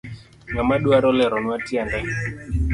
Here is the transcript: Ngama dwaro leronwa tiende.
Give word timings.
Ngama 0.51 0.75
dwaro 0.83 1.09
leronwa 1.17 1.55
tiende. 1.65 1.99